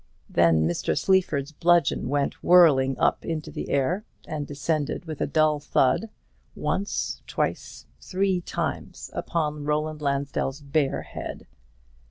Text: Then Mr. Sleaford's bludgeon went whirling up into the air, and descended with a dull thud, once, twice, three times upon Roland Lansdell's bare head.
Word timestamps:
Then 0.27 0.67
Mr. 0.67 0.97
Sleaford's 0.97 1.51
bludgeon 1.51 2.09
went 2.09 2.43
whirling 2.43 2.97
up 2.97 3.23
into 3.23 3.51
the 3.51 3.69
air, 3.69 4.03
and 4.27 4.47
descended 4.47 5.05
with 5.05 5.21
a 5.21 5.27
dull 5.27 5.59
thud, 5.59 6.09
once, 6.55 7.21
twice, 7.27 7.85
three 7.99 8.41
times 8.41 9.11
upon 9.13 9.63
Roland 9.63 10.01
Lansdell's 10.01 10.59
bare 10.61 11.03
head. 11.03 11.45